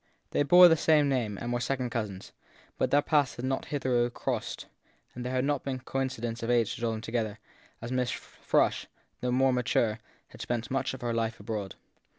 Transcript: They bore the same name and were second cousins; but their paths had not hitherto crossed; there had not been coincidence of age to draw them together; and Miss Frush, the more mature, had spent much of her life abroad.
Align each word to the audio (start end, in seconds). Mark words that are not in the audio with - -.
They 0.31 0.41
bore 0.41 0.67
the 0.67 0.75
same 0.75 1.07
name 1.09 1.37
and 1.37 1.53
were 1.53 1.59
second 1.59 1.91
cousins; 1.91 2.31
but 2.79 2.89
their 2.89 3.03
paths 3.03 3.35
had 3.35 3.45
not 3.45 3.65
hitherto 3.65 4.09
crossed; 4.09 4.65
there 5.15 5.31
had 5.31 5.45
not 5.45 5.63
been 5.63 5.77
coincidence 5.77 6.41
of 6.41 6.49
age 6.49 6.73
to 6.73 6.81
draw 6.81 6.89
them 6.89 7.01
together; 7.01 7.37
and 7.83 7.91
Miss 7.91 8.09
Frush, 8.09 8.87
the 9.19 9.31
more 9.31 9.53
mature, 9.53 9.99
had 10.29 10.41
spent 10.41 10.71
much 10.71 10.95
of 10.95 11.01
her 11.01 11.13
life 11.13 11.39
abroad. 11.39 11.75